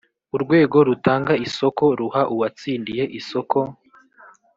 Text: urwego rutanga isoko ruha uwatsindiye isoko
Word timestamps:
urwego 0.35 0.77
rutanga 0.87 1.33
isoko 1.47 1.83
ruha 1.99 2.21
uwatsindiye 2.33 3.03
isoko 3.19 3.57